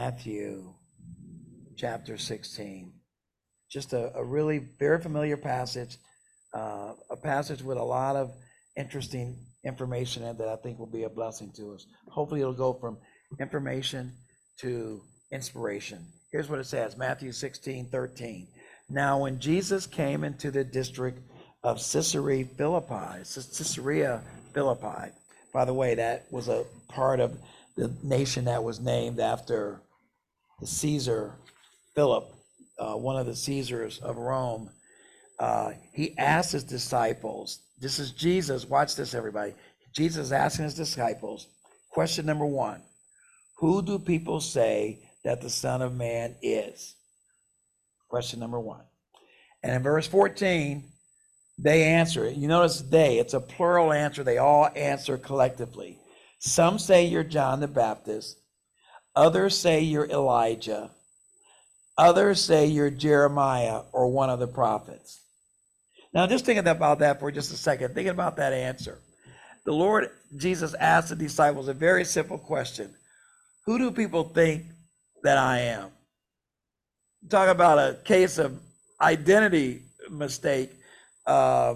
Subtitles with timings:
[0.00, 0.72] Matthew
[1.76, 2.90] chapter 16.
[3.70, 5.98] Just a, a really very familiar passage,
[6.54, 8.32] uh, a passage with a lot of
[8.78, 11.86] interesting information in that I think will be a blessing to us.
[12.08, 12.96] Hopefully, it'll go from
[13.40, 14.14] information
[14.60, 15.02] to
[15.32, 16.06] inspiration.
[16.32, 18.48] Here's what it says Matthew 16, 13.
[18.88, 21.20] Now, when Jesus came into the district
[21.62, 24.22] of Caesarea Philippi, Caesarea
[24.54, 25.12] Philippi,
[25.52, 27.38] by the way, that was a part of
[27.76, 29.82] the nation that was named after
[30.60, 31.34] the Caesar
[31.94, 32.32] Philip,
[32.78, 34.70] uh, one of the Caesars of Rome.
[35.38, 39.54] Uh, he asked his disciples, this is Jesus, watch this, everybody.
[39.94, 41.48] Jesus is asking his disciples,
[41.90, 42.82] question number one
[43.56, 46.94] Who do people say that the Son of Man is?
[48.08, 48.82] Question number one.
[49.62, 50.84] And in verse 14,
[51.58, 52.36] they answer it.
[52.36, 54.24] You notice they, it's a plural answer.
[54.24, 55.98] They all answer collectively.
[56.38, 58.38] Some say you're John the Baptist,
[59.14, 60.90] others say you're Elijah,
[61.96, 65.20] others say you're Jeremiah or one of the prophets.
[66.12, 68.98] Now, just thinking about that for just a second, thinking about that answer.
[69.64, 72.94] The Lord Jesus asked the disciples a very simple question
[73.66, 74.64] Who do people think
[75.22, 75.90] that I am?
[77.28, 78.58] Talk about a case of
[79.00, 80.70] identity mistake.
[81.26, 81.74] Uh,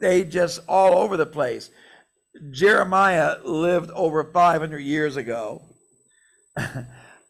[0.00, 1.70] they just all over the place.
[2.50, 5.62] Jeremiah lived over 500 years ago.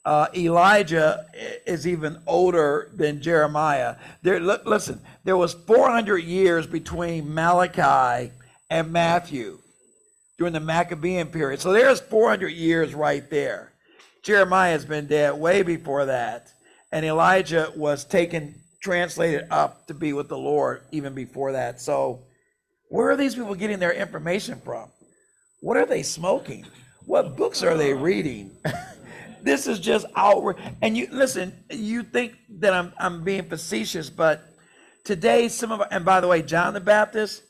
[0.05, 1.27] Uh, Elijah
[1.65, 3.95] is even older than Jeremiah.
[4.23, 8.33] There, listen, there was 400 years between Malachi
[8.69, 9.61] and Matthew
[10.39, 11.61] during the Maccabean period.
[11.61, 13.73] So there's 400 years right there.
[14.25, 16.48] Jeremiah has been dead way before that,
[16.91, 21.81] and Elijah was taken, translated up to be with the Lord even before that.
[21.81, 22.25] So,
[22.89, 24.91] where are these people getting their information from?
[25.61, 26.67] What are they smoking?
[27.06, 28.50] What books are they reading?
[29.42, 30.56] this is just outward.
[30.80, 34.42] And you listen, you think that I'm I'm being facetious, but
[35.04, 37.42] today some of and by the way, John the Baptist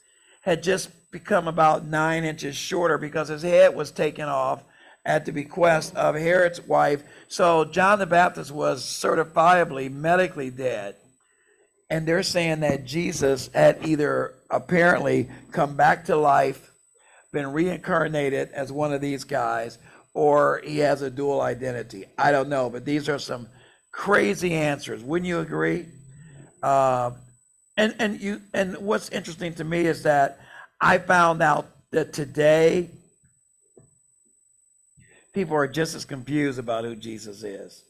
[0.42, 4.62] had just become about nine inches shorter because his head was taken off
[5.04, 7.02] at the bequest of Herod's wife.
[7.28, 10.96] So John the Baptist was certifiably medically dead.
[11.90, 16.70] And they're saying that Jesus had either apparently come back to life,
[17.32, 19.78] been reincarnated as one of these guys,
[20.14, 22.04] or he has a dual identity.
[22.18, 23.48] I don't know, but these are some
[23.90, 25.02] crazy answers.
[25.02, 25.86] Wouldn't you agree?
[26.62, 27.12] Uh,
[27.76, 30.40] and and you and what's interesting to me is that
[30.80, 32.90] I found out that today
[35.32, 37.84] people are just as confused about who Jesus is.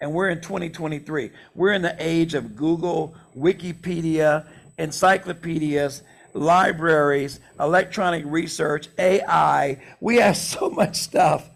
[0.00, 1.30] And we're in 2023.
[1.54, 4.46] We're in the age of Google, Wikipedia,
[4.78, 6.02] encyclopedias,
[6.36, 9.80] libraries, electronic research, AI.
[10.00, 11.48] We have so much stuff.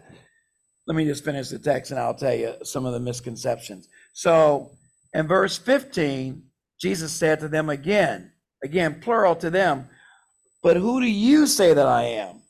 [0.87, 3.89] Let me just finish the text and I'll tell you some of the misconceptions.
[4.13, 4.73] So
[5.15, 6.43] in verse 15,
[6.81, 8.33] Jesus said to them again,
[8.65, 9.89] again, plural to them,
[10.63, 12.43] but who do you say that I am?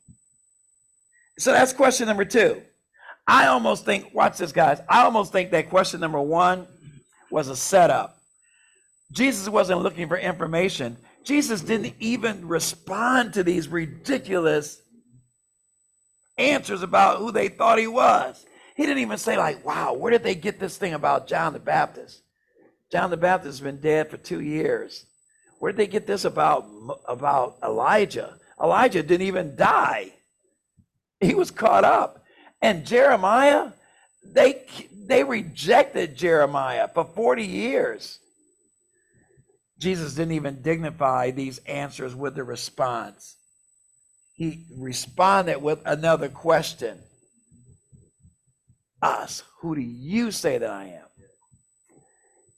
[1.39, 2.63] So that's question number two.
[3.27, 4.81] I almost think, watch this, guys.
[4.89, 6.67] I almost think that question number one
[7.31, 8.17] was a setup.
[9.13, 10.97] Jesus wasn't looking for information.
[11.25, 14.81] Jesus didn't even respond to these ridiculous
[16.39, 18.45] answers about who they thought he was.
[18.77, 21.59] He didn't even say, like, wow, where did they get this thing about John the
[21.59, 22.23] Baptist?
[22.91, 25.05] John the Baptist has been dead for two years.
[25.59, 26.67] Where did they get this about,
[27.07, 28.39] about Elijah?
[28.61, 30.13] Elijah didn't even die.
[31.21, 32.25] He was caught up.
[32.63, 33.73] And Jeremiah,
[34.25, 34.65] they
[35.11, 38.21] they rejected Jeremiah for 40 years.
[39.81, 43.37] Jesus didn't even dignify these answers with a response.
[44.35, 46.99] He responded with another question.
[49.03, 51.07] Us, who do you say that I am?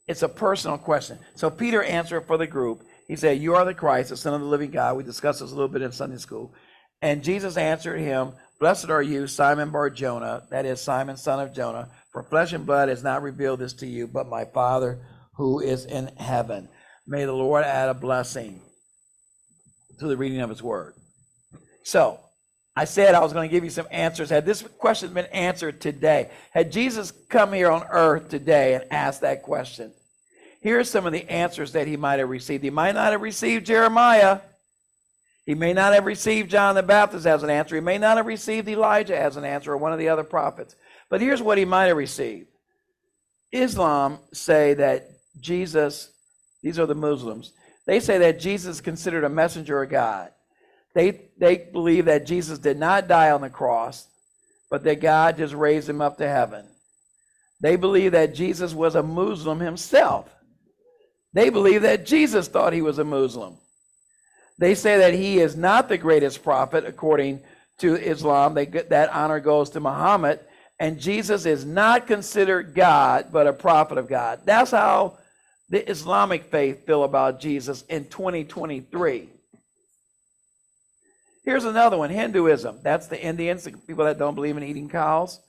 [0.08, 1.18] It's a personal question.
[1.36, 2.84] So Peter answered for the group.
[3.06, 4.96] He said, You are the Christ, the Son of the living God.
[4.96, 6.52] We discussed this a little bit in Sunday school.
[7.00, 11.52] And Jesus answered him, Blessed are you, Simon Bar Jonah, that is Simon, son of
[11.52, 15.00] Jonah, for flesh and blood has not revealed this to you, but my Father
[15.34, 16.68] who is in heaven.
[17.06, 18.60] May the Lord add a blessing
[19.98, 20.94] to the reading of his word.
[21.84, 22.20] So,
[22.74, 24.30] I said I was going to give you some answers.
[24.30, 29.20] Had this question been answered today, had Jesus come here on earth today and asked
[29.20, 29.92] that question,
[30.62, 32.62] here are some of the answers that he might have received.
[32.62, 34.38] He might not have received Jeremiah.
[35.44, 37.74] He may not have received John the Baptist as an answer.
[37.74, 40.76] He may not have received Elijah as an answer or one of the other prophets.
[41.10, 42.46] But here's what he might have received
[43.50, 45.10] Islam say that
[45.40, 46.11] Jesus
[46.62, 47.52] these are the Muslims.
[47.86, 50.30] They say that Jesus is considered a messenger of God.
[50.94, 54.06] They, they believe that Jesus did not die on the cross,
[54.70, 56.66] but that God just raised him up to heaven.
[57.60, 60.28] They believe that Jesus was a Muslim himself.
[61.32, 63.56] They believe that Jesus thought he was a Muslim.
[64.58, 67.40] They say that he is not the greatest prophet according
[67.78, 68.54] to Islam.
[68.54, 70.40] They, that honor goes to Muhammad.
[70.78, 74.40] And Jesus is not considered God, but a prophet of God.
[74.44, 75.18] That's how
[75.72, 79.30] the Islamic faith feel about Jesus in 2023.
[81.46, 82.80] Here's another one Hinduism.
[82.82, 85.40] That's the Indians, the people that don't believe in eating cows.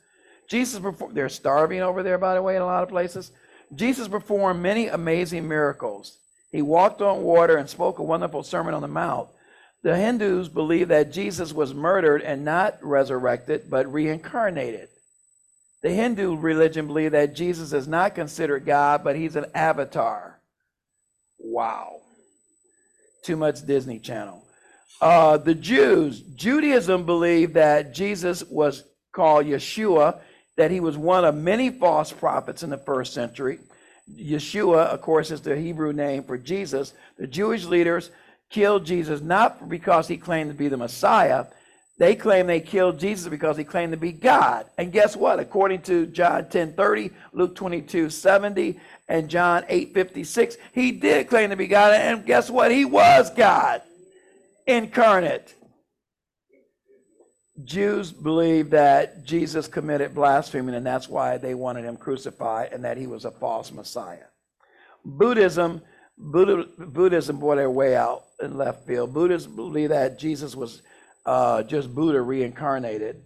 [0.50, 3.34] Jesus performed, they're starving over there, by the way, in a lot of places.
[3.76, 6.18] Jesus performed many amazing miracles.
[6.54, 9.28] He walked on water and spoke a wonderful sermon on the mount.
[9.82, 14.88] The Hindus believe that Jesus was murdered and not resurrected, but reincarnated.
[15.84, 20.40] The Hindu religion believes that Jesus is not considered God, but he's an avatar.
[21.38, 21.98] Wow.
[23.24, 24.42] Too much Disney Channel.
[25.02, 30.20] Uh, the Jews, Judaism believed that Jesus was called Yeshua,
[30.56, 33.60] that he was one of many false prophets in the first century.
[34.10, 36.94] Yeshua, of course, is the Hebrew name for Jesus.
[37.18, 38.10] The Jewish leaders
[38.50, 41.46] killed Jesus not because he claimed to be the Messiah,
[42.04, 44.66] they claim they killed Jesus because he claimed to be God.
[44.78, 45.40] And guess what?
[45.40, 48.78] According to John 10 30, Luke 22 70,
[49.08, 51.94] and John 8 56, he did claim to be God.
[51.94, 52.72] And guess what?
[52.72, 53.84] He was God
[54.68, 55.56] incarnate.
[57.64, 62.98] Jews believe that Jesus committed blasphemy, and that's why they wanted him crucified, and that
[62.98, 64.26] he was a false Messiah.
[65.06, 65.82] Buddhism,
[66.18, 69.14] Buddha, Buddhism brought their way out in left field.
[69.14, 70.82] Buddhists believe that Jesus was
[71.26, 73.22] uh, just Buddha reincarnated.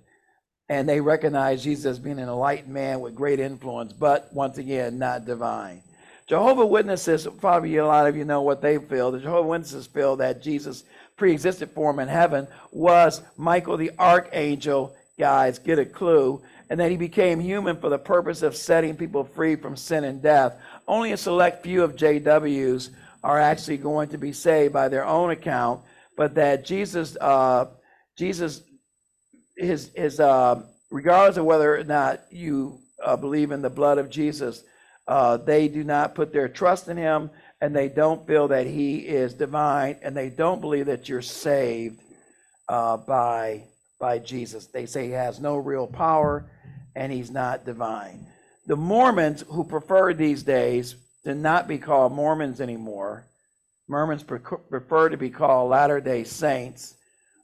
[0.69, 4.99] And they recognize Jesus as being an enlightened man with great influence, but once again,
[4.99, 5.81] not divine.
[6.27, 9.11] Jehovah Witnesses, probably a lot of you know what they feel.
[9.11, 10.83] The Jehovah Witnesses feel that Jesus'
[11.15, 14.93] pre-existed form in heaven was Michael the archangel.
[15.17, 16.41] Guys, get a clue.
[16.69, 20.21] And that he became human for the purpose of setting people free from sin and
[20.21, 20.59] death.
[20.85, 22.89] Only a select few of JWs
[23.23, 25.79] are actually going to be saved by their own account,
[26.17, 27.67] but that Jesus uh,
[28.17, 28.63] Jesus,
[29.55, 34.09] his, his uh, regardless of whether or not you uh, believe in the blood of
[34.09, 34.63] Jesus,
[35.07, 37.29] uh, they do not put their trust in him
[37.61, 42.01] and they don't feel that he is divine and they don't believe that you're saved
[42.67, 43.63] uh, by,
[43.99, 44.67] by Jesus.
[44.67, 46.49] They say he has no real power
[46.95, 48.25] and he's not divine.
[48.65, 53.25] The Mormons, who prefer these days to not be called Mormons anymore,
[53.87, 56.95] Mormons prefer to be called Latter day Saints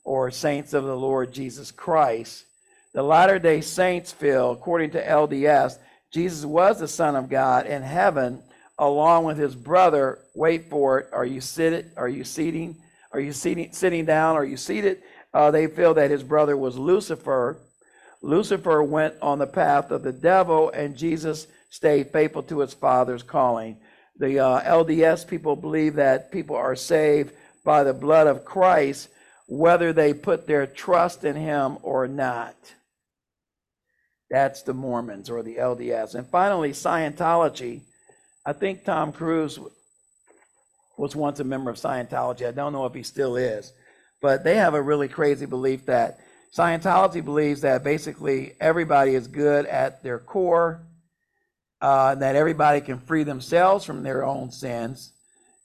[0.03, 2.45] or saints of the Lord Jesus Christ.
[2.93, 5.77] The Latter day Saints feel, according to LDS,
[6.11, 8.43] Jesus was the Son of God in heaven
[8.77, 10.19] along with his brother.
[10.35, 11.09] Wait for it.
[11.11, 11.91] Are you seated?
[11.97, 12.75] Are you seating?
[13.11, 14.35] Are you seating, sitting down?
[14.35, 15.01] Are you seated?
[15.33, 17.57] Uh, they feel that his brother was Lucifer.
[18.21, 23.23] Lucifer went on the path of the devil, and Jesus stayed faithful to his father's
[23.23, 23.77] calling.
[24.19, 27.33] The uh, LDS people believe that people are saved
[27.63, 29.09] by the blood of Christ
[29.53, 32.55] whether they put their trust in him or not.
[34.31, 36.15] That's the Mormons or the LDS.
[36.15, 37.81] And finally, Scientology.
[38.47, 39.59] I think Tom Cruise
[40.97, 42.47] was once a member of Scientology.
[42.47, 43.73] I don't know if he still is,
[44.23, 46.19] but they have a really crazy belief that
[46.51, 50.81] Scientology believes that basically everybody is good at their core,
[51.79, 55.11] uh, that everybody can free themselves from their own sins,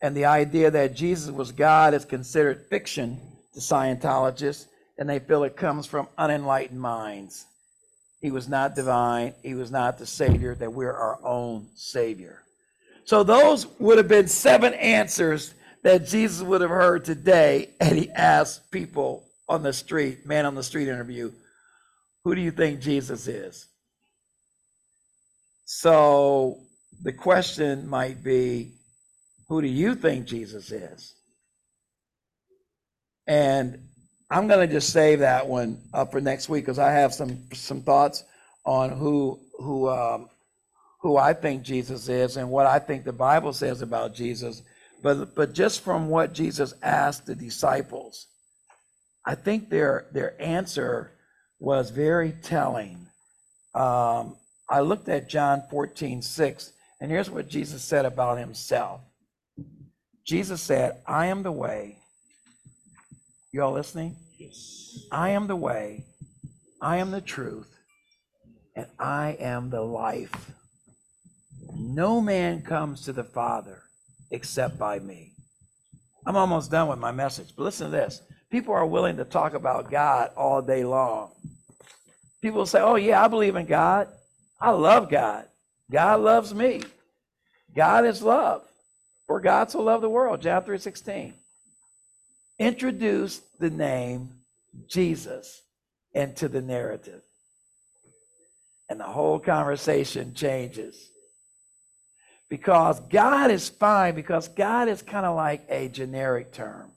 [0.02, 3.18] and the idea that Jesus was God is considered fiction
[3.58, 4.66] to Scientologists,
[4.98, 7.46] and they feel it comes from unenlightened minds.
[8.20, 12.42] He was not divine, he was not the Savior, that we're our own Savior.
[13.04, 18.10] So, those would have been seven answers that Jesus would have heard today, and he
[18.10, 21.32] asked people on the street, man on the street interview,
[22.24, 23.66] who do you think Jesus is?
[25.64, 26.58] So,
[27.02, 28.72] the question might be,
[29.48, 31.14] who do you think Jesus is?
[33.28, 33.78] And
[34.30, 37.44] I'm going to just save that one up for next week because I have some
[37.52, 38.24] some thoughts
[38.64, 40.28] on who who um,
[41.02, 44.62] who I think Jesus is and what I think the Bible says about Jesus.
[45.02, 48.26] But but just from what Jesus asked the disciples,
[49.24, 51.12] I think their their answer
[51.60, 53.06] was very telling.
[53.74, 54.36] Um,
[54.70, 59.00] I looked at John 14, 6, and here's what Jesus said about himself.
[60.26, 61.97] Jesus said, I am the way,
[63.52, 64.16] you all listening?
[64.38, 65.06] Yes.
[65.10, 66.04] I am the way,
[66.80, 67.74] I am the truth,
[68.76, 70.52] and I am the life.
[71.74, 73.82] No man comes to the Father
[74.30, 75.32] except by me.
[76.26, 78.22] I'm almost done with my message, but listen to this.
[78.50, 81.32] People are willing to talk about God all day long.
[82.42, 84.08] People say, Oh, yeah, I believe in God.
[84.60, 85.46] I love God.
[85.90, 86.82] God loves me.
[87.74, 88.62] God is love.
[89.26, 91.34] For God so loved the world, John 3:16.
[92.58, 94.30] Introduce the name
[94.88, 95.62] Jesus
[96.12, 97.22] into the narrative.
[98.88, 101.10] And the whole conversation changes.
[102.48, 106.90] Because God is fine, because God is kind of like a generic term.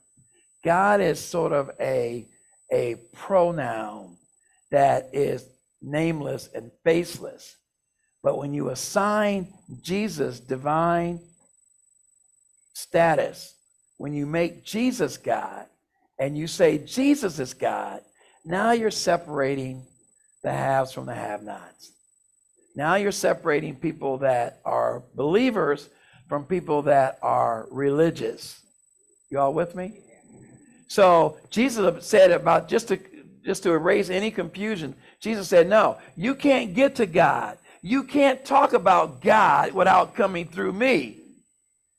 [0.64, 2.28] God is sort of a,
[2.72, 4.18] a pronoun
[4.72, 5.46] that is
[5.82, 7.58] nameless and faceless.
[8.24, 9.52] But when you assign
[9.82, 11.20] Jesus divine
[12.74, 13.56] status,
[14.02, 15.68] when you make Jesus God
[16.18, 18.02] and you say Jesus is God,
[18.44, 19.86] now you're separating
[20.42, 21.92] the haves from the have nots.
[22.76, 25.88] Now you're separating people that are believers
[26.28, 28.60] from people that are religious.
[29.30, 30.00] You all with me?
[30.88, 33.00] So Jesus said about just to
[33.46, 37.60] just to erase any confusion, Jesus said, No, you can't get to God.
[37.84, 41.20] You can't talk about God without coming through me.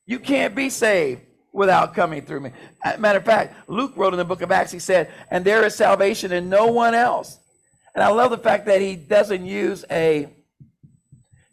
[0.05, 1.21] You can't be saved
[1.53, 2.51] without coming through me.
[2.85, 5.65] Uh, matter of fact, Luke wrote in the book of Acts, he said, And there
[5.65, 7.39] is salvation in no one else.
[7.95, 10.29] And I love the fact that he doesn't use a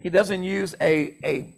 [0.02, 1.54] he doesn't use a a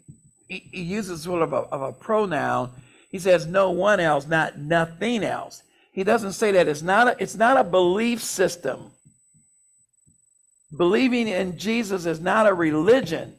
[0.47, 2.71] he, he uses sort of a, of a pronoun.
[3.09, 5.61] He says no one else, not nothing else.
[5.91, 8.91] He doesn't say that it's not a, it's not a belief system.
[10.75, 13.35] Believing in Jesus is not a religion.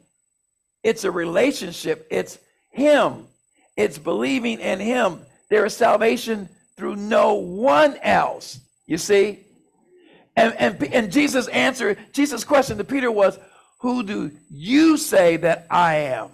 [0.83, 2.07] It's a relationship.
[2.11, 2.37] It's
[2.71, 3.25] him.
[3.75, 5.21] It's believing in him.
[5.49, 8.59] There is salvation through no one else.
[8.85, 9.39] You see?
[10.35, 13.37] And, and, and Jesus' answer, Jesus' question to Peter was,
[13.81, 16.29] Who do you say that I am?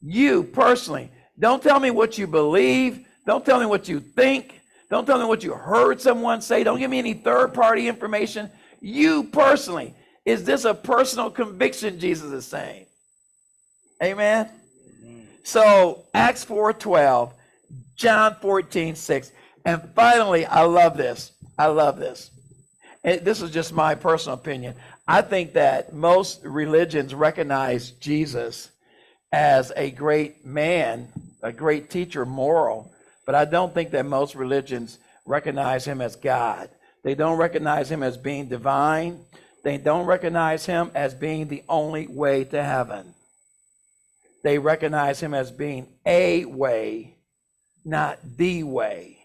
[0.00, 1.10] You personally.
[1.38, 3.06] Don't tell me what you believe.
[3.26, 4.60] Don't tell me what you think.
[4.90, 6.64] Don't tell me what you heard someone say.
[6.64, 8.50] Don't give me any third party information.
[8.80, 9.94] You personally.
[10.24, 12.86] Is this a personal conviction Jesus is saying?
[14.02, 14.50] Amen.
[15.42, 17.32] So Acts 4:12,
[17.96, 19.32] John 14, 6.
[19.64, 21.32] And finally, I love this.
[21.58, 22.30] I love this.
[23.04, 24.74] And this is just my personal opinion.
[25.06, 28.70] I think that most religions recognize Jesus
[29.32, 31.08] as a great man,
[31.42, 32.92] a great teacher, moral,
[33.26, 36.68] but I don't think that most religions recognize him as God.
[37.02, 39.24] They don't recognize him as being divine.
[39.64, 43.14] They don't recognize him as being the only way to heaven.
[44.42, 47.16] They recognize him as being a way,
[47.84, 49.18] not the way.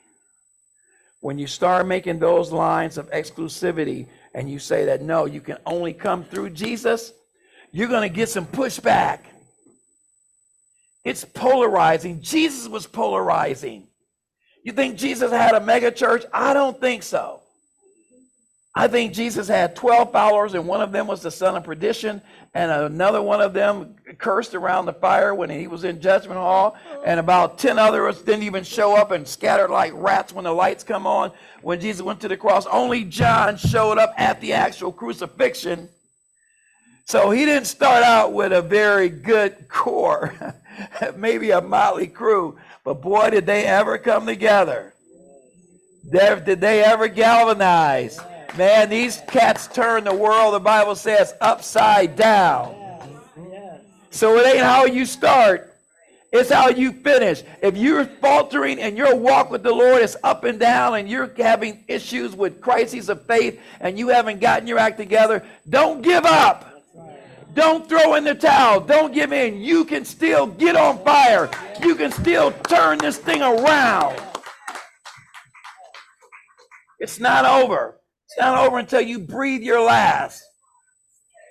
[1.21, 5.57] When you start making those lines of exclusivity and you say that no, you can
[5.65, 7.11] only come through Jesus,
[7.71, 9.21] you're going to get some pushback.
[11.03, 12.21] It's polarizing.
[12.21, 13.87] Jesus was polarizing.
[14.63, 16.25] You think Jesus had a mega church?
[16.33, 17.41] I don't think so.
[18.77, 22.21] I think Jesus had 12 followers, and one of them was the son of perdition,
[22.53, 26.77] and another one of them cursed around the fire when he was in judgment hall,
[27.03, 30.83] and about 10 others didn't even show up and scattered like rats when the lights
[30.83, 31.31] come on
[31.63, 32.67] when Jesus went to the cross.
[32.67, 35.89] Only John showed up at the actual crucifixion.
[37.05, 40.35] So he didn't start out with a very good core,
[41.15, 44.93] maybe a motley crew, but boy, did they ever come together.
[46.11, 48.19] Did they ever galvanize?
[48.57, 52.75] Man, these cats turn the world, the Bible says, upside down.
[54.09, 55.75] So it ain't how you start,
[56.31, 57.43] it's how you finish.
[57.61, 61.31] If you're faltering and your walk with the Lord is up and down and you're
[61.37, 66.25] having issues with crises of faith and you haven't gotten your act together, don't give
[66.25, 66.83] up.
[67.53, 68.79] Don't throw in the towel.
[68.79, 69.61] Don't give in.
[69.61, 71.49] You can still get on fire.
[71.81, 74.19] You can still turn this thing around.
[76.99, 77.97] It's not over.
[78.27, 80.43] It's not over until you breathe your last.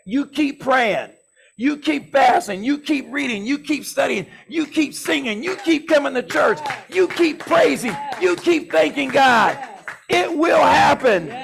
[0.04, 1.10] You keep praying.
[1.56, 2.62] You keep fasting.
[2.62, 3.46] You keep reading.
[3.46, 4.26] You keep studying.
[4.46, 5.42] You keep singing.
[5.42, 6.58] You keep coming to church.
[6.90, 7.96] You keep praising.
[8.20, 9.58] You keep thanking God.
[10.10, 11.34] It will happen.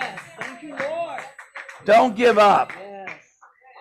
[1.87, 2.71] Don't give up.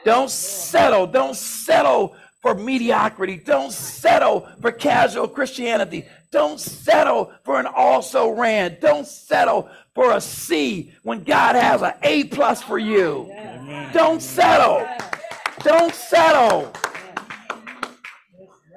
[0.05, 1.05] Don't settle.
[1.05, 3.35] Don't settle for mediocrity.
[3.35, 6.05] Don't settle for casual Christianity.
[6.31, 8.77] Don't settle for an also ran.
[8.79, 13.31] Don't settle for a C when God has an A plus for you.
[13.93, 14.87] Don't settle.
[15.63, 16.71] Don't settle.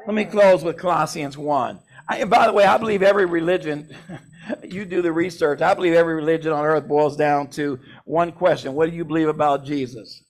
[0.07, 1.81] Let me close with Colossians 1.
[2.09, 3.89] I, and by the way, I believe every religion,
[4.63, 8.75] you do the research, I believe every religion on earth boils down to one question
[8.75, 10.23] What do you believe about Jesus?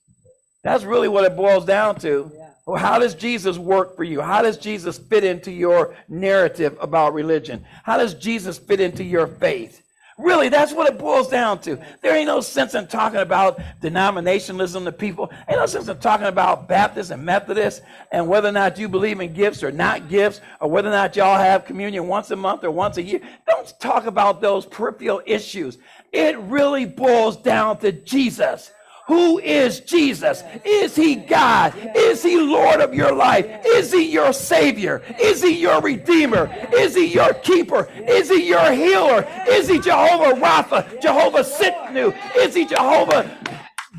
[0.63, 2.31] That's really what it boils down to.
[2.65, 4.21] Well, how does Jesus work for you?
[4.21, 7.63] How does Jesus fit into your narrative about religion?
[7.83, 9.84] How does Jesus fit into your faith?
[10.17, 11.77] Really, that's what it boils down to.
[12.01, 15.29] There ain't no sense in talking about denominationalism to people.
[15.49, 17.81] Ain't no sense in talking about Baptists and Methodists
[18.13, 21.17] and whether or not you believe in gifts or not gifts, or whether or not
[21.17, 23.19] y'all have communion once a month or once a year.
[23.45, 25.79] Don't talk about those peripheral issues.
[26.13, 28.71] It really boils down to Jesus.
[29.07, 30.43] Who is Jesus?
[30.63, 31.73] Is he God?
[31.95, 33.45] Is he Lord of your life?
[33.65, 35.03] Is he your Savior?
[35.21, 36.51] Is he your Redeemer?
[36.73, 37.87] Is he your keeper?
[38.07, 39.27] Is he your healer?
[39.47, 41.01] Is he Jehovah Rapha?
[41.01, 42.17] Jehovah Tsidkenu?
[42.37, 43.29] Is he Jehovah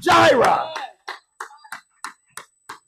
[0.00, 0.74] Jireh?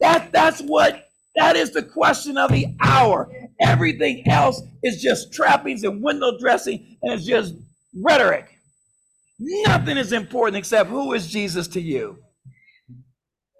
[0.00, 3.32] That, that's what, that is the question of the hour.
[3.60, 7.54] Everything else is just trappings and window dressing and it's just
[7.94, 8.58] rhetoric.
[9.38, 12.18] Nothing is important except who is Jesus to you.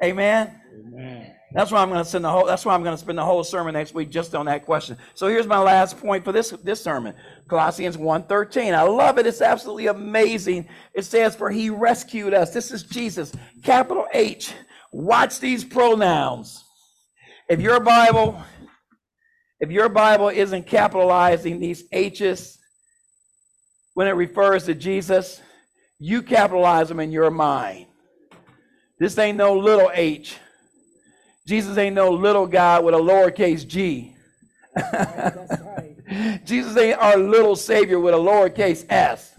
[0.03, 0.61] Amen.
[0.87, 1.35] Amen.
[1.53, 2.45] That's why I'm going to spend the whole.
[2.45, 4.99] That's why I'm going to spend the whole sermon next week just on that question.
[5.15, 7.15] So here's my last point for this this sermon.
[7.49, 8.75] Colossians 1:13.
[8.75, 9.27] I love it.
[9.27, 10.69] It's absolutely amazing.
[10.95, 13.33] It says, "For He rescued us." This is Jesus.
[13.63, 14.53] Capital H.
[14.93, 16.65] Watch these pronouns.
[17.49, 18.43] If your Bible,
[19.59, 22.59] if your Bible isn't capitalizing these H's
[23.95, 25.41] when it refers to Jesus,
[25.99, 27.87] you capitalize them in your mind.
[28.99, 30.37] This ain't no little h.
[31.47, 34.15] Jesus ain't no little guy with a lowercase g.
[36.45, 39.35] Jesus ain't our little savior with a lowercase s.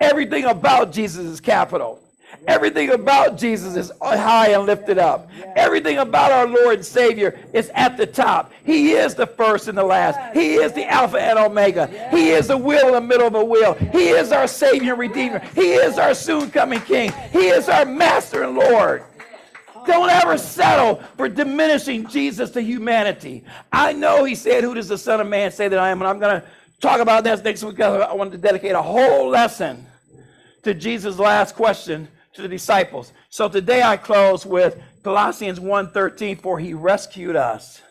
[0.00, 2.00] Everything about Jesus is capital.
[2.46, 5.30] Everything about Jesus is high and lifted up.
[5.56, 8.52] Everything about our Lord and Savior is at the top.
[8.64, 10.34] He is the first and the last.
[10.34, 11.86] He is the Alpha and Omega.
[12.10, 13.74] He is the wheel in the middle of a wheel.
[13.74, 15.40] He is our Savior and Redeemer.
[15.54, 17.12] He is our soon coming King.
[17.32, 19.04] He is our Master and Lord.
[19.86, 23.44] Don't ever settle for diminishing Jesus to humanity.
[23.72, 26.00] I know he said, Who does the Son of Man say that I am?
[26.00, 26.46] And I'm going to
[26.80, 27.80] talk about this next week.
[27.80, 29.86] I wanted to dedicate a whole lesson
[30.62, 33.12] to Jesus' last question to the disciples.
[33.30, 37.82] So today I close with Colossians 1:13 for he rescued us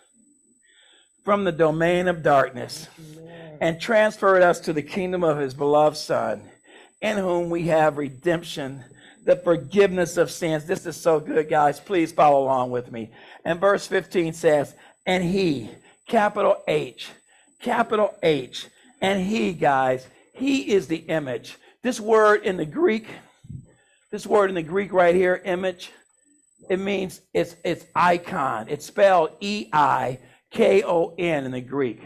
[1.25, 2.87] from the domain of darkness
[3.59, 6.49] and transferred us to the kingdom of his beloved son
[7.01, 8.85] in whom we have redemption
[9.25, 10.63] the forgiveness of sins.
[10.63, 11.81] This is so good guys.
[11.81, 13.11] Please follow along with me.
[13.43, 15.69] And verse 15 says and he
[16.07, 17.09] capital H
[17.61, 18.67] capital H
[19.01, 21.57] and he guys he is the image.
[21.81, 23.07] This word in the Greek
[24.17, 25.91] this word in the Greek right here, image,
[26.71, 28.67] it means it's it's icon.
[28.67, 30.17] It's spelled E I
[30.49, 32.01] K O N in the Greek.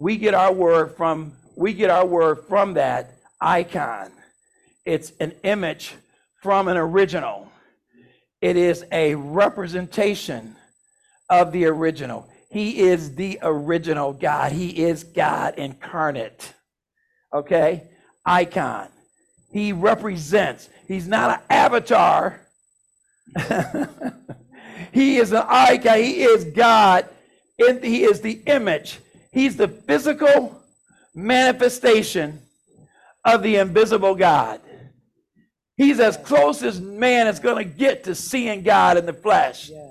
[0.00, 4.10] We get our word from we get our word from that icon.
[4.84, 5.94] It's an image
[6.42, 7.48] from an original.
[8.40, 10.56] It is a representation
[11.30, 12.28] of the original.
[12.50, 14.50] He is the original God.
[14.50, 16.54] He is God incarnate.
[17.32, 17.88] Okay?
[18.26, 18.88] Icon.
[19.52, 20.68] He represents.
[20.88, 22.40] He's not an avatar.
[24.92, 25.98] he is an icon.
[25.98, 27.08] He is God.
[27.56, 28.98] He is the image.
[29.30, 30.60] He's the physical
[31.14, 32.40] manifestation
[33.24, 34.60] of the invisible God.
[35.76, 39.70] He's as close as man is going to get to seeing God in the flesh.
[39.70, 39.88] Yeah.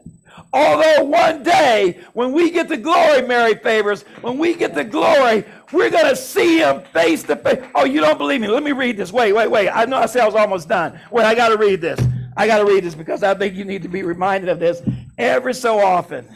[0.53, 5.45] Although one day, when we get the glory, Mary favors, when we get the glory,
[5.71, 7.63] we're going to see him face to face.
[7.73, 8.47] Oh, you don't believe me?
[8.47, 9.13] Let me read this.
[9.13, 9.69] Wait, wait, wait.
[9.69, 10.99] I know I said I was almost done.
[11.09, 11.99] Wait, I got to read this.
[12.35, 14.81] I got to read this because I think you need to be reminded of this
[15.17, 16.27] every so often.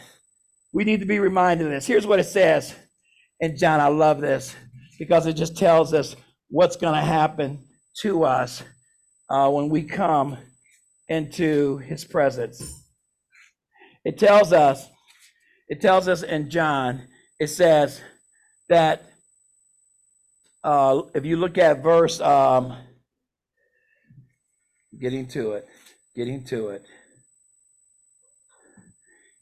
[0.73, 1.85] We need to be reminded of this.
[1.85, 2.73] Here's what it says.
[3.41, 4.55] And John, I love this
[4.97, 6.15] because it just tells us
[6.49, 7.59] what's going to happen
[8.01, 8.63] to us
[9.29, 10.37] uh, when we come
[11.09, 12.84] into his presence.
[14.05, 14.87] It tells us,
[15.67, 17.01] it tells us in John,
[17.39, 18.01] it says
[18.69, 19.03] that
[20.63, 22.77] uh, if you look at verse, um,
[25.01, 25.67] getting to it,
[26.15, 26.85] getting to it,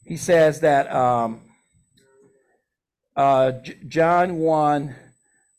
[0.06, 1.42] he says that um,
[3.16, 4.94] uh, J- John 1,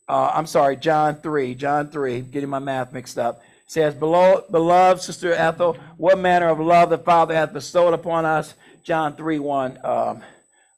[0.10, 5.02] uh, I'm sorry, John 3, John 3, getting my math mixed up, says, Beloved, beloved
[5.02, 9.80] Sister Ethel, what manner of love the Father hath bestowed upon us John 3 1,
[9.84, 10.21] um,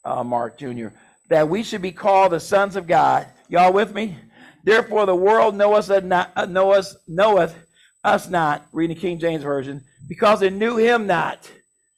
[0.06, 0.88] uh, Mark Jr.,
[1.30, 3.28] that we should be called the sons of God.
[3.50, 4.18] Y'all with me?
[4.64, 7.54] Therefore, the world knoweth, not, uh, knoweth, knoweth
[8.06, 11.52] us not, reading the King James Version, because it knew him not.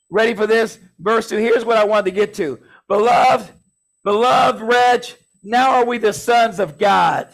[0.10, 0.80] Ready for this?
[1.00, 1.38] Verse 2.
[1.38, 2.60] Here's what I wanted to get to.
[2.88, 3.52] Beloved,
[4.04, 7.28] beloved wretch, now are we the sons of God,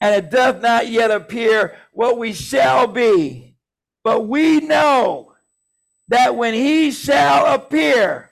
[0.00, 3.56] and it doth not yet appear what we shall be.
[4.04, 5.33] But we know
[6.08, 8.30] that when he shall appear,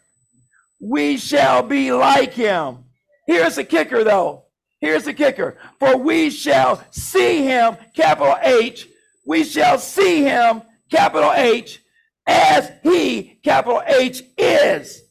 [0.81, 2.79] we shall be like him.
[3.27, 4.45] Here's the kicker though.
[4.81, 5.57] Here's the kicker.
[5.79, 8.89] For we shall see him, capital H,
[9.25, 11.81] we shall see him, capital H,
[12.27, 15.03] as he, capital H, is.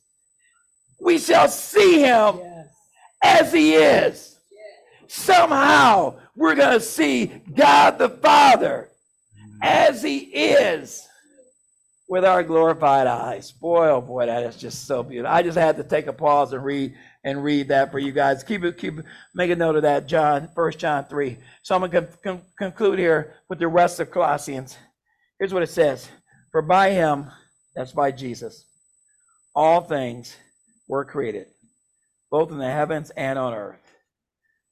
[1.00, 2.68] We shall see him Yes.
[3.24, 4.38] as he is.
[5.08, 8.90] Somehow we're going to see God the Father
[9.62, 11.08] as he is
[12.12, 13.54] with our glorified eyes.
[13.54, 15.34] Boy, oh boy, that is just so beautiful.
[15.34, 16.94] I just had to take a pause and read
[17.24, 18.44] and read that for you guys.
[18.44, 18.96] Keep it, keep
[19.34, 21.38] make a note of that, John, First John 3.
[21.64, 24.78] So I'm going to conclude here with the rest of Colossians.
[25.40, 26.10] Here's what it says.
[26.52, 27.32] For by him,
[27.78, 28.66] that's by Jesus,
[29.56, 30.36] all things
[30.90, 31.48] were created,
[32.30, 33.90] both in the heavens and on earth,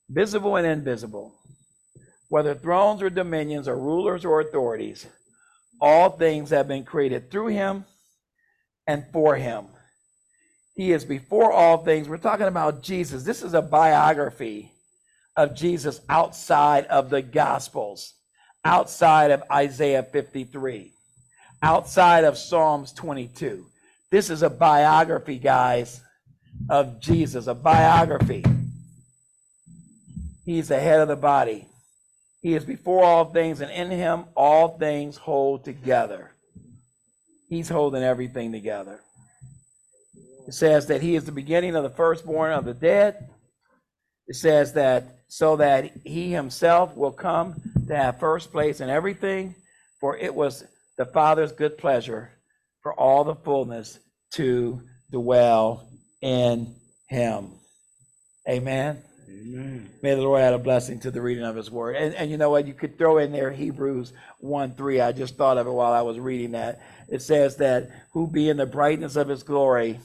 [0.10, 1.34] visible and invisible,
[2.28, 5.08] whether thrones or dominions or rulers or authorities,
[5.82, 7.86] all things have been created through him
[8.88, 9.66] and for him.
[10.76, 12.08] He is before all things.
[12.08, 13.24] We're talking about Jesus.
[13.24, 14.72] This is a biography
[15.36, 18.14] of Jesus outside of the Gospels,
[18.66, 20.92] outside of Isaiah 53,
[21.62, 23.66] outside of Psalms 22.
[24.12, 26.02] This is a biography, guys,
[26.70, 28.44] of Jesus, a biography.
[30.46, 31.69] He's the head of the body.
[32.42, 36.32] He is before all things, and in him all things hold together.
[37.50, 39.02] He's holding everything together.
[40.48, 43.30] It says that he is the beginning of the firstborn of the dead.
[44.28, 47.56] It says that so that he himself will come
[47.88, 49.56] to have first place in everything,
[50.00, 50.64] for it was
[50.98, 52.32] the Father's good pleasure
[52.82, 54.00] for all the fullness
[54.32, 55.90] to dwell
[56.22, 56.76] in
[57.08, 57.52] him.
[58.48, 59.04] Amen.
[59.30, 59.90] Amen.
[60.02, 61.96] May the Lord add a blessing to the reading of his word.
[61.96, 62.66] And, and you know what?
[62.66, 65.02] You could throw in there Hebrews 1 3.
[65.02, 66.82] I just thought of it while I was reading that.
[67.08, 70.00] It says that who be in the brightness of his glory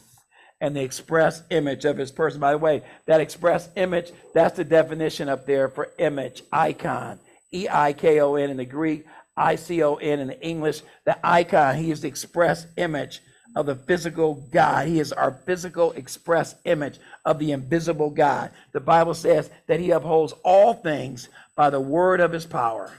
[0.60, 2.40] and the express image of his person.
[2.40, 7.18] By the way, that express image, that's the definition up there for image, icon.
[7.52, 9.06] E I K O N in the Greek,
[9.37, 10.82] I C O N in the English.
[11.06, 13.22] The icon, he is the express image
[13.54, 14.88] of the physical God.
[14.88, 18.50] He is our physical express image of the invisible God.
[18.72, 22.92] The Bible says that he upholds all things by the word of his power.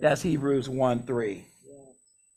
[0.00, 1.44] That's Hebrews 1 3.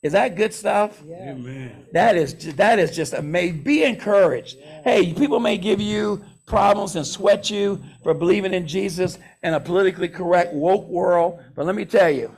[0.01, 1.01] Is that good stuff?
[1.07, 1.29] Yes.
[1.29, 1.85] Amen.
[1.93, 3.63] That is ju- that is just amazing.
[3.63, 4.57] Be encouraged.
[4.83, 9.59] Hey, people may give you problems and sweat you for believing in Jesus in a
[9.61, 12.35] politically correct woke world, but let me tell you,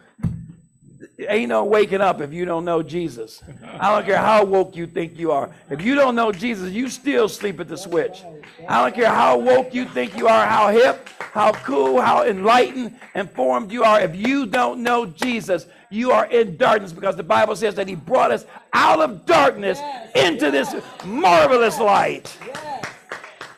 [1.20, 3.42] ain't no waking up if you don't know Jesus.
[3.80, 5.50] I don't care how woke you think you are.
[5.70, 8.24] If you don't know Jesus, you still sleep at the switch.
[8.68, 12.96] I don't care how woke you think you are, how hip, how cool, how enlightened,
[13.14, 14.02] informed you are.
[14.02, 17.96] If you don't know Jesus, you are in darkness because the Bible says that He
[17.96, 19.80] brought us out of darkness
[20.16, 20.76] into this
[21.06, 22.38] marvelous light.
[22.46, 22.86] Yes.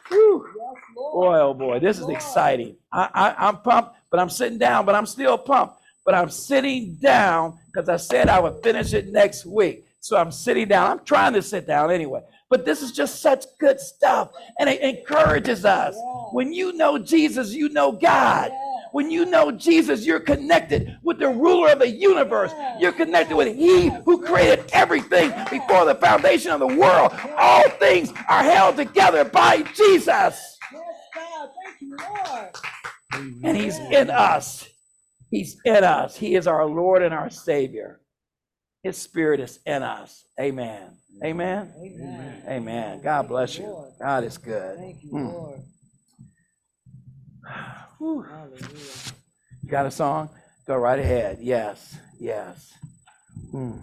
[0.10, 0.48] Whew.
[0.96, 2.76] Boy, oh boy, this is exciting.
[2.92, 5.77] I, I, I'm pumped, but I'm sitting down, but I'm still pumped.
[6.08, 9.84] But I'm sitting down because I said I would finish it next week.
[10.00, 10.90] So I'm sitting down.
[10.90, 12.22] I'm trying to sit down anyway.
[12.50, 14.32] But this is just such good stuff.
[14.58, 15.98] And it encourages us.
[16.32, 18.54] When you know Jesus, you know God.
[18.94, 22.54] When you know Jesus, you're connected with the ruler of the universe.
[22.80, 27.12] You're connected with He who created everything before the foundation of the world.
[27.38, 31.50] All things are held together by Jesus Yes, God.
[31.66, 32.56] Thank you, Lord.
[33.44, 34.70] and he's in us.
[35.30, 36.16] He's in us.
[36.16, 38.00] He is our Lord and our Savior.
[38.84, 40.26] His Spirit is in us.
[40.40, 40.92] Amen.
[41.24, 41.74] Amen.
[41.78, 42.44] Amen.
[42.48, 43.02] Amen.
[43.02, 43.76] God bless you.
[44.00, 44.78] God is good.
[44.78, 45.34] Thank you, Mm.
[45.34, 45.60] Lord.
[49.64, 50.30] You got a song?
[50.68, 51.40] Go right ahead.
[51.42, 51.98] Yes.
[52.20, 52.74] Yes.
[53.54, 53.76] Mm.